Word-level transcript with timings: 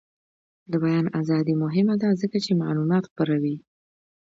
د 0.71 0.73
بیان 0.83 1.05
ازادي 1.19 1.53
مهمه 1.63 1.95
ده 2.01 2.09
ځکه 2.21 2.37
چې 2.45 2.59
معلومات 2.61 3.03
خپروي. 3.09 3.55